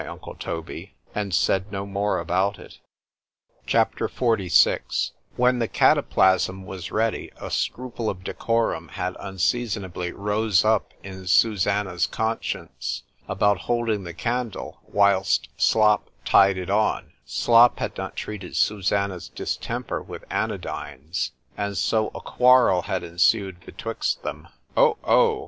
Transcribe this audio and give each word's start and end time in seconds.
——Le 0.01 0.17
tour 0.39 0.63
est 0.67 0.89
ingénieux, 1.13 1.29
&c. 1.29 1.29
&c. 1.29 1.37
C 1.61 2.77
H 3.67 3.75
A 3.75 3.85
P. 3.85 4.49
XLVI 4.57 5.11
WHEN 5.37 5.59
the 5.59 5.67
cataplasm 5.67 6.65
was 6.65 6.89
ready, 6.91 7.29
a 7.39 7.51
scruple 7.51 8.09
of 8.09 8.23
decorum 8.23 8.87
had 8.87 9.15
unseasonably 9.19 10.11
rose 10.11 10.65
up 10.65 10.95
in 11.03 11.27
Susannah's 11.27 12.07
conscience, 12.07 13.03
about 13.27 13.59
holding 13.69 14.03
the 14.03 14.15
candle, 14.15 14.79
whilst 14.87 15.49
Slop 15.55 16.09
tied 16.25 16.57
it 16.57 16.71
on; 16.71 17.11
Slop 17.23 17.77
had 17.77 17.95
not 17.95 18.15
treated 18.15 18.55
Susannah's 18.55 19.29
distemper 19.29 20.01
with 20.01 20.27
anodynes,—and 20.31 21.77
so 21.77 22.07
a 22.15 22.21
quarrel 22.21 22.81
had 22.81 23.03
ensued 23.03 23.63
betwixt 23.63 24.23
them. 24.23 24.47
——Oh! 24.75 24.97
oh! 25.03 25.39